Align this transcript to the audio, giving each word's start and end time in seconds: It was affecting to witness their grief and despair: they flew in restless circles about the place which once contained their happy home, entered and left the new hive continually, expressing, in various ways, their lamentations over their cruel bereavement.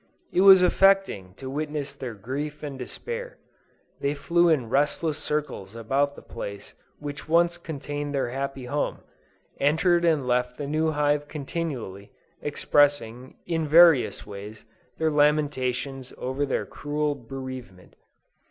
It 0.31 0.41
was 0.41 0.63
affecting 0.63 1.35
to 1.35 1.47
witness 1.47 1.93
their 1.93 2.15
grief 2.15 2.63
and 2.63 2.75
despair: 2.79 3.37
they 3.99 4.15
flew 4.15 4.49
in 4.49 4.67
restless 4.67 5.19
circles 5.19 5.75
about 5.75 6.15
the 6.15 6.23
place 6.23 6.73
which 6.97 7.29
once 7.29 7.59
contained 7.59 8.15
their 8.15 8.29
happy 8.31 8.65
home, 8.65 9.01
entered 9.59 10.03
and 10.03 10.27
left 10.27 10.57
the 10.57 10.65
new 10.65 10.89
hive 10.89 11.27
continually, 11.27 12.11
expressing, 12.41 13.35
in 13.45 13.67
various 13.67 14.25
ways, 14.25 14.65
their 14.97 15.11
lamentations 15.11 16.13
over 16.17 16.47
their 16.47 16.65
cruel 16.65 17.13
bereavement. 17.13 17.95